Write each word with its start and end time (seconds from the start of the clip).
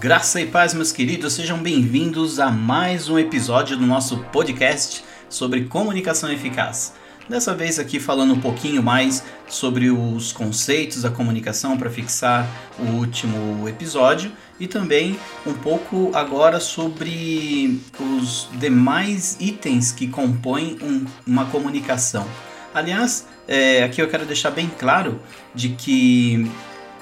Graça 0.00 0.40
e 0.40 0.46
paz, 0.46 0.72
meus 0.72 0.90
queridos, 0.90 1.34
sejam 1.34 1.58
bem-vindos 1.58 2.40
a 2.40 2.50
mais 2.50 3.10
um 3.10 3.18
episódio 3.18 3.76
do 3.76 3.86
nosso 3.86 4.18
podcast 4.32 5.04
sobre 5.28 5.66
comunicação 5.66 6.32
eficaz. 6.32 6.94
Dessa 7.28 7.54
vez 7.54 7.78
aqui 7.78 8.00
falando 8.00 8.32
um 8.32 8.40
pouquinho 8.40 8.82
mais 8.82 9.22
sobre 9.46 9.90
os 9.90 10.32
conceitos 10.32 11.02
da 11.02 11.10
comunicação 11.10 11.76
para 11.76 11.90
fixar 11.90 12.48
o 12.78 12.96
último 12.96 13.68
episódio 13.68 14.32
e 14.58 14.66
também 14.66 15.18
um 15.46 15.52
pouco 15.52 16.10
agora 16.14 16.58
sobre 16.58 17.78
os 18.00 18.48
demais 18.54 19.36
itens 19.38 19.92
que 19.92 20.08
compõem 20.08 20.78
um, 20.82 21.04
uma 21.26 21.44
comunicação. 21.44 22.26
Aliás, 22.72 23.28
é, 23.46 23.84
aqui 23.84 24.00
eu 24.00 24.08
quero 24.08 24.24
deixar 24.24 24.52
bem 24.52 24.70
claro 24.78 25.20
de 25.54 25.68
que 25.68 26.50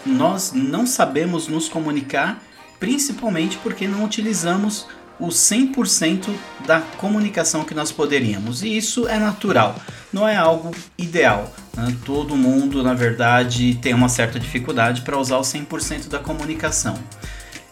nós 0.05 0.53
não 0.53 0.85
sabemos 0.85 1.47
nos 1.47 1.69
comunicar 1.69 2.43
principalmente 2.81 3.59
porque 3.59 3.87
não 3.87 4.05
utilizamos 4.05 4.87
o 5.21 5.29
100% 5.29 6.35
da 6.67 6.81
comunicação 6.81 7.63
que 7.63 7.75
nós 7.75 7.93
poderíamos. 7.93 8.63
E 8.63 8.75
isso 8.75 9.07
é 9.07 9.19
natural, 9.19 9.77
não 10.11 10.27
é 10.27 10.35
algo 10.35 10.75
ideal. 10.97 11.53
Né? 11.77 11.95
Todo 12.05 12.35
mundo, 12.35 12.83
na 12.83 12.95
verdade, 12.95 13.79
tem 13.83 13.93
uma 13.93 14.09
certa 14.09 14.41
dificuldade 14.41 15.03
para 15.03 15.19
usar 15.19 15.37
o 15.37 15.43
100% 15.43 16.09
da 16.09 16.19
comunicação. 16.19 16.99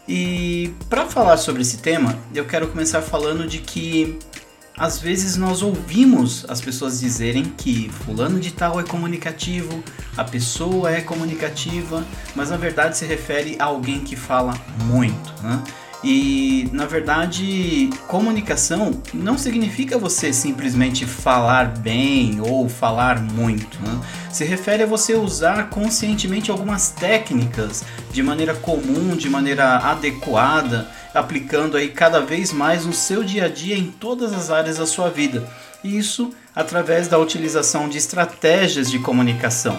E 0.07 0.73
para 0.89 1.07
falar 1.07 1.37
sobre 1.39 1.63
esse 1.63 1.79
tema, 1.79 2.17
eu 2.35 2.45
quero 2.45 2.69
começar 2.69 3.03
falando 3.03 3.47
de 3.47 3.59
que 3.59 4.19
às 4.79 5.01
vezes 5.01 5.37
nós 5.37 5.63
ouvimos 5.63 6.45
as 6.49 6.61
pessoas 6.61 7.01
dizerem 7.01 7.45
que 7.45 7.91
fulano 7.91 8.39
de 8.39 8.53
tal 8.53 8.79
é 8.79 8.85
comunicativo, 8.85 9.83
a 10.17 10.25
pessoa 10.25 10.91
é 10.91 11.01
comunicativa, 11.01 12.05
mas 12.35 12.51
na 12.51 12.57
verdade 12.57 12.97
se 12.97 13.05
refere 13.05 13.57
a 13.59 13.65
alguém 13.65 14.01
que 14.01 14.15
fala 14.15 14.55
muito. 14.85 15.35
Né? 15.43 15.63
E 16.03 16.69
na 16.73 16.87
verdade, 16.87 17.91
comunicação 18.07 19.03
não 19.13 19.37
significa 19.37 19.99
você 19.99 20.33
simplesmente 20.33 21.05
falar 21.05 21.79
bem 21.79 22.41
ou 22.41 22.69
falar 22.69 23.21
muito. 23.21 23.83
Né? 23.83 24.01
Se 24.31 24.45
refere 24.45 24.83
a 24.83 24.87
você 24.87 25.15
usar 25.15 25.71
conscientemente 25.71 26.51
algumas 26.51 26.91
técnicas 26.91 27.85
de 28.13 28.23
maneira 28.23 28.55
comum, 28.55 29.17
de 29.17 29.29
maneira 29.29 29.79
adequada, 29.79 30.89
aplicando 31.15 31.77
aí 31.77 31.89
cada 31.89 32.21
vez 32.21 32.53
mais 32.53 32.85
no 32.85 32.93
seu 32.93 33.25
dia 33.25 33.47
a 33.47 33.49
dia 33.49 33.77
em 33.77 33.91
todas 33.91 34.33
as 34.33 34.51
áreas 34.51 34.79
da 34.79 34.87
sua 34.87 35.09
vida. 35.09 35.49
Isso 35.83 36.33
através 36.55 37.09
da 37.09 37.19
utilização 37.19 37.89
de 37.89 37.99
estratégias 37.99 38.91
de 38.91 38.99
comunicação. 38.99 39.79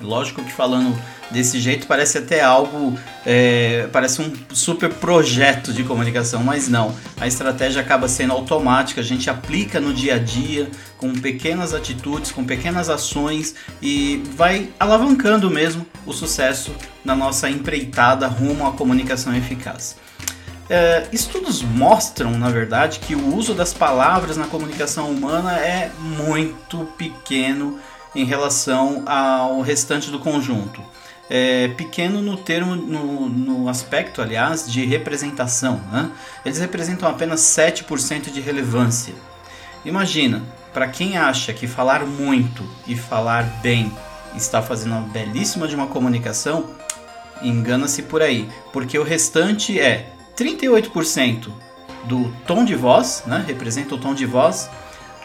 Lógico 0.00 0.42
que 0.42 0.52
falando 0.52 0.96
desse 1.30 1.60
jeito 1.60 1.86
parece 1.86 2.18
até 2.18 2.42
algo, 2.42 2.98
é, 3.24 3.88
parece 3.92 4.20
um 4.20 4.32
super 4.52 4.92
projeto 4.92 5.72
de 5.72 5.84
comunicação, 5.84 6.42
mas 6.42 6.68
não. 6.68 6.94
A 7.20 7.26
estratégia 7.26 7.80
acaba 7.80 8.08
sendo 8.08 8.32
automática, 8.32 9.00
a 9.00 9.04
gente 9.04 9.30
aplica 9.30 9.80
no 9.80 9.94
dia 9.94 10.16
a 10.16 10.18
dia, 10.18 10.68
com 10.98 11.12
pequenas 11.12 11.72
atitudes, 11.72 12.32
com 12.32 12.44
pequenas 12.44 12.88
ações 12.90 13.54
e 13.80 14.22
vai 14.36 14.68
alavancando 14.78 15.50
mesmo 15.50 15.86
o 16.04 16.12
sucesso 16.12 16.74
na 17.04 17.14
nossa 17.14 17.48
empreitada 17.48 18.26
rumo 18.26 18.66
à 18.66 18.72
comunicação 18.72 19.34
eficaz. 19.34 19.96
É, 20.68 21.06
estudos 21.12 21.62
mostram, 21.62 22.30
na 22.32 22.48
verdade, 22.48 22.98
que 22.98 23.14
o 23.14 23.34
uso 23.36 23.52
das 23.52 23.74
palavras 23.74 24.36
na 24.36 24.46
comunicação 24.46 25.10
humana 25.10 25.58
é 25.58 25.90
muito 26.00 26.88
pequeno 26.96 27.78
em 28.14 28.24
relação 28.24 29.02
ao 29.06 29.60
restante 29.60 30.10
do 30.10 30.18
conjunto. 30.18 30.80
É 31.28 31.68
pequeno 31.68 32.20
no 32.20 32.36
termo, 32.36 32.76
no, 32.76 33.28
no 33.28 33.68
aspecto, 33.68 34.20
aliás, 34.20 34.70
de 34.70 34.84
representação. 34.84 35.80
Né? 35.90 36.10
Eles 36.44 36.58
representam 36.58 37.08
apenas 37.08 37.40
7% 37.40 38.30
de 38.30 38.40
relevância. 38.40 39.14
Imagina, 39.84 40.42
para 40.72 40.88
quem 40.88 41.16
acha 41.16 41.52
que 41.52 41.66
falar 41.66 42.04
muito 42.04 42.64
e 42.86 42.96
falar 42.96 43.42
bem 43.62 43.92
está 44.36 44.60
fazendo 44.60 44.92
uma 44.92 45.08
belíssima 45.08 45.68
de 45.68 45.74
uma 45.74 45.86
comunicação, 45.86 46.70
engana-se 47.42 48.02
por 48.02 48.22
aí, 48.22 48.48
porque 48.72 48.98
o 48.98 49.04
restante 49.04 49.80
é 49.80 50.12
38% 50.36 51.48
do 52.04 52.32
tom 52.46 52.64
de 52.64 52.74
voz, 52.74 53.22
né? 53.26 53.44
representa 53.46 53.94
o 53.94 53.98
tom 53.98 54.14
de 54.14 54.26
voz, 54.26 54.68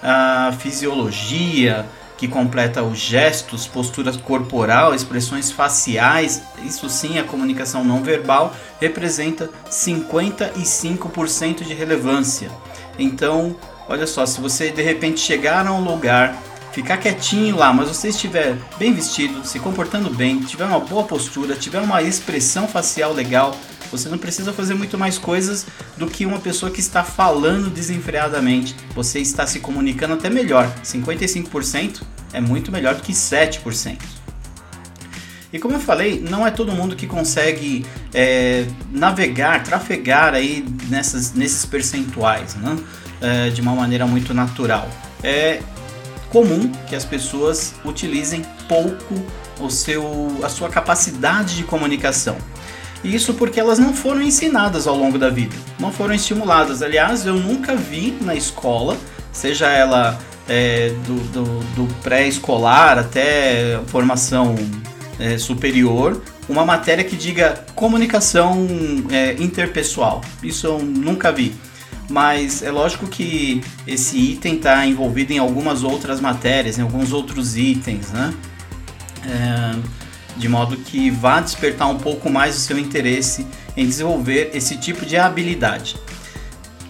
a 0.01 0.53
fisiologia, 0.59 1.85
que 2.19 2.27
completa 2.27 2.83
os 2.83 2.99
gestos, 2.99 3.65
postura 3.65 4.11
corporal, 4.11 4.93
expressões 4.93 5.49
faciais, 5.49 6.41
isso 6.65 6.89
sim, 6.89 7.17
a 7.17 7.23
comunicação 7.23 7.81
não 7.81 8.03
verbal 8.03 8.53
representa 8.81 9.49
55% 9.71 11.63
de 11.63 11.73
relevância. 11.73 12.51
Então, 12.99 13.55
olha 13.87 14.05
só, 14.05 14.25
se 14.25 14.41
você 14.41 14.69
de 14.69 14.81
repente 14.81 15.21
chegar 15.21 15.65
a 15.65 15.71
um 15.71 15.81
lugar, 15.81 16.35
ficar 16.73 16.97
quietinho 16.97 17.55
lá, 17.55 17.71
mas 17.71 17.87
você 17.87 18.09
estiver 18.09 18.57
bem 18.77 18.93
vestido, 18.93 19.47
se 19.47 19.57
comportando 19.57 20.09
bem, 20.09 20.41
tiver 20.41 20.65
uma 20.65 20.81
boa 20.81 21.05
postura, 21.05 21.55
tiver 21.55 21.79
uma 21.79 22.01
expressão 22.01 22.67
facial 22.67 23.13
legal, 23.13 23.55
você 23.91 24.09
não 24.09 24.17
precisa 24.17 24.53
fazer 24.53 24.73
muito 24.73 24.97
mais 24.97 25.17
coisas 25.17 25.65
do 25.97 26.07
que 26.07 26.25
uma 26.25 26.39
pessoa 26.39 26.71
que 26.71 26.79
está 26.79 27.03
falando 27.03 27.69
desenfreadamente. 27.69 28.75
Você 28.93 29.19
está 29.19 29.45
se 29.47 29.59
comunicando 29.59 30.13
até 30.13 30.29
melhor. 30.29 30.71
55% 30.83 32.01
é 32.33 32.41
muito 32.41 32.71
melhor 32.71 32.95
do 32.95 33.01
que 33.01 33.13
7%. 33.13 33.97
E 35.51 35.57
como 35.57 35.73
eu 35.73 35.79
falei, 35.79 36.23
não 36.29 36.45
é 36.45 36.51
todo 36.51 36.71
mundo 36.71 36.95
que 36.95 37.07
consegue 37.07 37.85
é, 38.13 38.67
navegar, 38.91 39.63
trafegar 39.63 40.35
aí 40.35 40.63
nessas, 40.89 41.33
nesses 41.33 41.65
percentuais, 41.65 42.55
né? 42.55 42.77
É, 43.19 43.49
de 43.49 43.59
uma 43.59 43.73
maneira 43.73 44.05
muito 44.05 44.33
natural. 44.33 44.87
É 45.23 45.61
comum 46.29 46.71
que 46.87 46.95
as 46.95 47.03
pessoas 47.03 47.73
utilizem 47.83 48.45
pouco 48.67 49.15
o 49.59 49.69
seu, 49.69 50.39
a 50.43 50.49
sua 50.49 50.69
capacidade 50.69 51.57
de 51.57 51.63
comunicação. 51.63 52.37
Isso 53.03 53.33
porque 53.33 53.59
elas 53.59 53.79
não 53.79 53.93
foram 53.93 54.21
ensinadas 54.21 54.85
ao 54.87 54.95
longo 54.95 55.17
da 55.17 55.29
vida, 55.29 55.55
não 55.79 55.91
foram 55.91 56.13
estimuladas. 56.13 56.81
Aliás, 56.81 57.25
eu 57.25 57.35
nunca 57.35 57.75
vi 57.75 58.17
na 58.21 58.35
escola, 58.35 58.97
seja 59.31 59.67
ela 59.67 60.19
é, 60.47 60.89
do, 61.05 61.15
do, 61.31 61.43
do 61.75 61.93
pré-escolar 62.01 62.97
até 62.97 63.79
formação 63.87 64.55
é, 65.19 65.37
superior, 65.37 66.21
uma 66.49 66.65
matéria 66.65 67.03
que 67.03 67.15
diga 67.15 67.63
comunicação 67.75 68.67
é, 69.11 69.33
interpessoal. 69.39 70.21
Isso 70.43 70.67
eu 70.67 70.79
nunca 70.79 71.31
vi. 71.31 71.53
Mas 72.09 72.63
é 72.63 72.71
lógico 72.71 73.05
que 73.05 73.61
esse 73.85 74.17
item 74.17 74.55
está 74.55 74.83
envolvido 74.83 75.31
em 75.31 75.37
algumas 75.37 75.83
outras 75.83 76.19
matérias, 76.19 76.79
em 76.79 76.81
alguns 76.81 77.13
outros 77.13 77.55
itens, 77.55 78.09
né? 78.11 78.33
É, 79.27 79.98
de 80.37 80.47
modo 80.47 80.77
que 80.77 81.09
vá 81.09 81.39
despertar 81.39 81.87
um 81.87 81.97
pouco 81.97 82.29
mais 82.29 82.55
o 82.55 82.59
seu 82.59 82.77
interesse 82.77 83.45
em 83.75 83.85
desenvolver 83.85 84.51
esse 84.53 84.77
tipo 84.77 85.05
de 85.05 85.17
habilidade. 85.17 85.97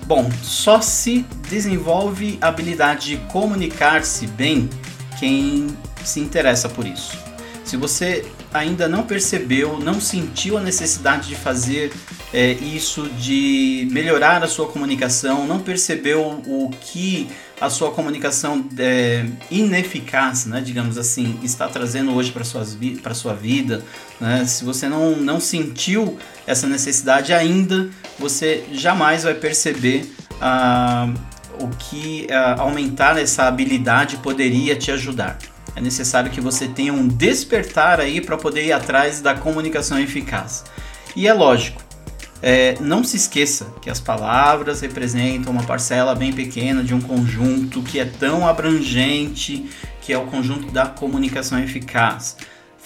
Bom, 0.05 0.29
só 0.41 0.81
se 0.81 1.25
desenvolve 1.49 2.37
a 2.41 2.47
habilidade 2.47 3.09
de 3.09 3.17
comunicar-se 3.31 4.25
bem 4.27 4.69
quem 5.19 5.67
se 6.03 6.19
interessa 6.19 6.67
por 6.67 6.85
isso. 6.85 7.17
Se 7.63 7.77
você 7.77 8.25
ainda 8.53 8.87
não 8.87 9.03
percebeu, 9.03 9.79
não 9.79 9.99
sentiu 10.01 10.57
a 10.57 10.61
necessidade 10.61 11.27
de 11.27 11.35
fazer 11.35 11.91
é, 12.33 12.51
isso, 12.53 13.07
de 13.09 13.87
melhorar 13.91 14.43
a 14.43 14.47
sua 14.47 14.67
comunicação, 14.67 15.45
não 15.47 15.59
percebeu 15.59 16.41
o 16.45 16.69
que 16.81 17.27
a 17.61 17.69
sua 17.69 17.91
comunicação 17.91 18.65
é, 18.77 19.25
ineficaz, 19.51 20.45
né, 20.45 20.61
digamos 20.61 20.97
assim, 20.97 21.39
está 21.43 21.67
trazendo 21.67 22.13
hoje 22.13 22.31
para 22.31 23.13
sua 23.13 23.33
vida, 23.33 23.83
né, 24.19 24.45
se 24.45 24.63
você 24.63 24.87
não, 24.87 25.15
não 25.17 25.39
sentiu 25.39 26.17
essa 26.47 26.67
necessidade 26.67 27.33
ainda, 27.33 27.89
você 28.17 28.63
jamais 28.71 29.23
vai 29.23 29.33
perceber 29.33 30.09
ah, 30.41 31.11
o 31.59 31.67
que 31.67 32.27
ah, 32.31 32.55
aumentar 32.59 33.17
essa 33.17 33.43
habilidade 33.43 34.17
poderia 34.17 34.75
te 34.75 34.91
ajudar. 34.91 35.37
É 35.79 35.81
necessário 35.81 36.29
que 36.29 36.41
você 36.41 36.67
tenha 36.67 36.91
um 36.91 37.07
despertar 37.07 38.01
aí 38.01 38.19
para 38.19 38.37
poder 38.37 38.65
ir 38.65 38.73
atrás 38.73 39.21
da 39.21 39.33
comunicação 39.33 39.97
eficaz. 39.97 40.65
E 41.15 41.25
é 41.25 41.33
lógico, 41.33 41.81
é, 42.41 42.75
não 42.81 43.01
se 43.01 43.15
esqueça 43.15 43.73
que 43.81 43.89
as 43.89 43.97
palavras 43.97 44.81
representam 44.81 45.53
uma 45.53 45.63
parcela 45.63 46.13
bem 46.13 46.33
pequena 46.33 46.83
de 46.83 46.93
um 46.93 46.99
conjunto 46.99 47.81
que 47.81 47.97
é 47.97 48.03
tão 48.03 48.45
abrangente 48.45 49.69
que 50.01 50.11
é 50.11 50.17
o 50.17 50.25
conjunto 50.25 50.69
da 50.69 50.85
comunicação 50.85 51.57
eficaz. 51.57 52.35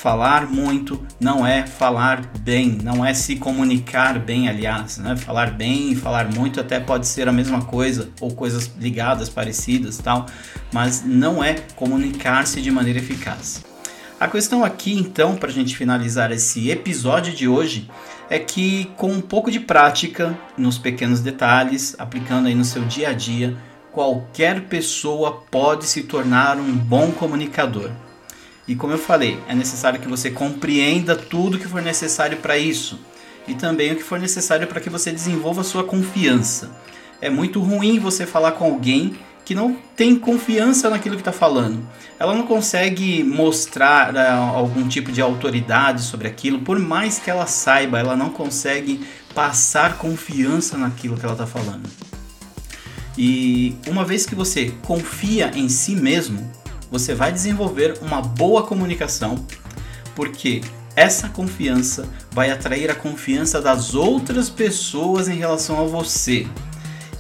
Falar 0.04 0.52
muito 0.52 1.02
não 1.18 1.48
é 1.48 1.66
falar 1.66 2.30
bem, 2.40 2.78
não 2.84 3.06
é 3.06 3.14
se 3.14 3.38
comunicar 3.38 4.20
bem, 4.20 4.50
aliás. 4.50 4.98
Né? 4.98 5.16
Falar 5.16 5.52
bem 5.52 5.94
e 5.94 5.96
falar 5.96 6.30
muito 6.30 6.60
até 6.60 6.78
pode 6.78 7.08
ser 7.08 7.30
a 7.30 7.32
mesma 7.32 7.62
coisa, 7.62 8.10
ou 8.20 8.36
coisas 8.36 8.70
ligadas, 8.78 9.30
parecidas 9.30 10.00
tal, 10.00 10.26
mas 10.74 11.06
não 11.06 11.42
é 11.42 11.56
comunicar-se 11.78 12.62
de 12.62 12.70
maneira 12.70 13.00
eficaz. 13.00 13.64
A 14.20 14.28
questão 14.28 14.66
aqui, 14.66 14.92
então, 14.92 15.38
para 15.38 15.48
a 15.48 15.54
gente 15.54 15.78
finalizar 15.78 16.34
esse 16.34 16.70
episódio 16.70 17.34
de 17.34 17.48
hoje, 17.48 17.90
é 18.30 18.38
que 18.38 18.92
com 18.98 19.10
um 19.10 19.22
pouco 19.22 19.50
de 19.50 19.62
prática 19.62 20.38
nos 20.58 20.78
pequenos 20.78 21.22
detalhes, 21.22 21.96
aplicando 21.98 22.50
aí 22.50 22.56
no 22.56 22.66
seu 22.66 22.84
dia 22.84 23.12
a 23.12 23.14
dia, 23.14 23.56
qualquer 23.90 24.64
pessoa 24.64 25.46
pode 25.50 25.86
se 25.86 26.04
tornar 26.04 26.58
um 26.58 26.76
bom 26.76 27.10
comunicador. 27.14 27.90
E 28.68 28.76
como 28.76 28.94
eu 28.94 28.98
falei, 28.98 29.40
é 29.48 29.54
necessário 29.54 30.00
que 30.00 30.08
você 30.08 30.32
compreenda 30.32 31.16
tudo 31.16 31.60
que 31.60 31.68
for 31.68 31.82
necessário 31.82 32.38
para 32.38 32.58
isso 32.58 33.00
e 33.48 33.54
também 33.54 33.92
o 33.92 33.96
que 33.96 34.04
for 34.04 34.20
necessário 34.20 34.68
para 34.68 34.80
que 34.80 34.90
você 34.90 35.12
desenvolva 35.12 35.64
sua 35.64 35.84
confiança. 35.84 36.72
É 37.22 37.30
muito 37.30 37.60
ruim 37.60 38.00
você 38.00 38.26
falar 38.26 38.54
com 38.54 38.66
alguém 38.66 39.16
que 39.46 39.54
não 39.54 39.76
tem 39.96 40.16
confiança 40.16 40.90
naquilo 40.90 41.16
que 41.16 41.22
está 41.22 41.32
falando. 41.32 41.86
Ela 42.18 42.34
não 42.34 42.44
consegue 42.48 43.24
mostrar 43.24 44.14
uh, 44.14 44.56
algum 44.56 44.88
tipo 44.88 45.12
de 45.12 45.22
autoridade 45.22 46.02
sobre 46.02 46.28
aquilo, 46.28 46.60
por 46.60 46.80
mais 46.80 47.20
que 47.20 47.30
ela 47.30 47.46
saiba, 47.46 48.00
ela 48.00 48.16
não 48.16 48.30
consegue 48.30 49.06
passar 49.36 49.98
confiança 49.98 50.78
naquilo 50.78 51.18
que 51.18 51.26
ela 51.26 51.34
está 51.34 51.46
falando. 51.46 51.90
E 53.18 53.76
uma 53.88 54.06
vez 54.06 54.26
que 54.26 54.34
você 54.34 54.74
confia 54.84 55.52
em 55.54 55.68
si 55.68 55.96
mesmo, 55.96 56.50
você 56.94 57.16
vai 57.16 57.32
desenvolver 57.32 57.98
uma 58.04 58.22
boa 58.22 58.68
comunicação, 58.68 59.44
porque 60.14 60.62
essa 60.96 61.28
confiança 61.28 62.08
vai 62.30 62.52
atrair 62.52 62.92
a 62.92 62.94
confiança 62.94 63.60
das 63.60 63.96
outras 63.96 64.48
pessoas 64.48 65.28
em 65.28 65.34
relação 65.34 65.82
a 65.82 65.88
você. 65.88 66.46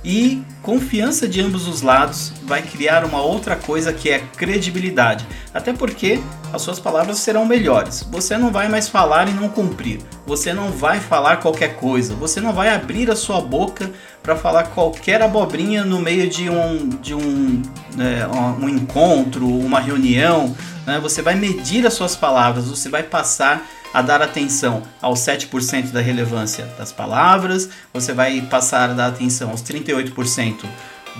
E 0.03 0.43
confiança 0.61 1.27
de 1.27 1.39
ambos 1.39 1.65
os 1.65 1.81
lados 1.81 2.33
vai 2.43 2.61
criar 2.61 3.05
uma 3.05 3.21
outra 3.21 3.55
coisa 3.55 3.93
que 3.93 4.09
é 4.09 4.19
credibilidade. 4.19 5.25
Até 5.53 5.71
porque 5.71 6.19
as 6.51 6.61
suas 6.61 6.77
palavras 6.77 7.19
serão 7.19 7.45
melhores. 7.45 8.05
Você 8.11 8.37
não 8.37 8.51
vai 8.51 8.67
mais 8.67 8.89
falar 8.89 9.29
e 9.29 9.33
não 9.33 9.47
cumprir. 9.47 10.01
Você 10.25 10.51
não 10.53 10.69
vai 10.71 10.99
falar 10.99 11.37
qualquer 11.37 11.75
coisa. 11.77 12.15
Você 12.15 12.41
não 12.41 12.51
vai 12.51 12.69
abrir 12.69 13.09
a 13.09 13.15
sua 13.15 13.39
boca 13.39 13.89
para 14.21 14.35
falar 14.35 14.63
qualquer 14.65 15.21
abobrinha 15.21 15.85
no 15.85 15.99
meio 15.99 16.29
de 16.29 16.49
um, 16.49 16.89
de 16.89 17.13
um, 17.15 17.61
é, 17.97 18.27
um 18.61 18.67
encontro, 18.67 19.47
uma 19.47 19.79
reunião. 19.79 20.53
Né? 20.85 20.99
Você 21.01 21.21
vai 21.21 21.35
medir 21.35 21.87
as 21.87 21.93
suas 21.93 22.13
palavras. 22.13 22.67
Você 22.67 22.89
vai 22.89 23.03
passar 23.03 23.65
a 23.93 24.01
dar 24.01 24.21
atenção 24.21 24.81
aos 25.01 25.19
7% 25.19 25.91
da 25.91 26.01
relevância 26.01 26.65
das 26.77 26.91
palavras, 26.91 27.69
você 27.93 28.11
vai 28.11 28.41
passar 28.41 28.89
a 28.89 28.93
dar 28.93 29.07
atenção 29.07 29.51
aos 29.51 29.61
38% 29.61 30.65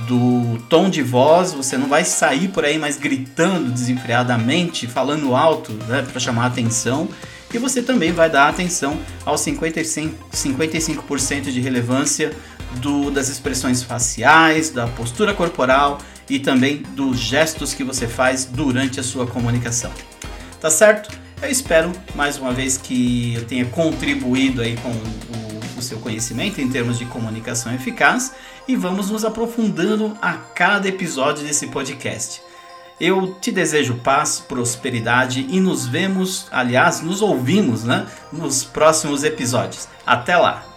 do 0.07 0.57
tom 0.69 0.89
de 0.89 1.03
voz, 1.03 1.53
você 1.53 1.77
não 1.77 1.87
vai 1.87 2.03
sair 2.03 2.47
por 2.47 2.65
aí 2.65 2.79
mais 2.79 2.97
gritando 2.97 3.69
desenfreadamente, 3.71 4.87
falando 4.87 5.35
alto 5.35 5.71
né, 5.87 6.01
para 6.01 6.19
chamar 6.19 6.47
atenção. 6.47 7.07
E 7.53 7.59
você 7.59 7.83
também 7.83 8.11
vai 8.11 8.31
dar 8.31 8.49
atenção 8.49 8.97
aos 9.23 9.41
55%, 9.41 10.11
55 10.31 11.51
de 11.51 11.61
relevância 11.61 12.33
do, 12.77 13.11
das 13.11 13.29
expressões 13.29 13.83
faciais, 13.83 14.71
da 14.71 14.87
postura 14.87 15.35
corporal 15.35 15.99
e 16.27 16.39
também 16.39 16.77
dos 16.95 17.19
gestos 17.19 17.75
que 17.75 17.83
você 17.83 18.07
faz 18.07 18.45
durante 18.45 18.99
a 18.99 19.03
sua 19.03 19.27
comunicação. 19.27 19.91
Tá 20.59 20.71
certo? 20.71 21.22
Eu 21.41 21.49
espero, 21.49 21.91
mais 22.15 22.37
uma 22.37 22.51
vez, 22.53 22.77
que 22.77 23.33
eu 23.35 23.45
tenha 23.45 23.65
contribuído 23.65 24.61
aí 24.61 24.77
com 24.77 24.89
o, 24.89 25.79
o 25.79 25.81
seu 25.81 25.99
conhecimento 25.99 26.61
em 26.61 26.69
termos 26.69 26.97
de 26.97 27.05
comunicação 27.05 27.73
eficaz 27.73 28.33
e 28.67 28.75
vamos 28.75 29.09
nos 29.09 29.25
aprofundando 29.25 30.17
a 30.21 30.33
cada 30.33 30.87
episódio 30.87 31.45
desse 31.45 31.67
podcast. 31.67 32.41
Eu 32.99 33.35
te 33.41 33.51
desejo 33.51 33.95
paz, 33.95 34.39
prosperidade 34.39 35.45
e 35.49 35.59
nos 35.59 35.85
vemos, 35.85 36.47
aliás, 36.51 37.01
nos 37.01 37.21
ouvimos, 37.21 37.83
né, 37.83 38.07
nos 38.31 38.63
próximos 38.63 39.23
episódios. 39.23 39.87
Até 40.05 40.37
lá! 40.37 40.72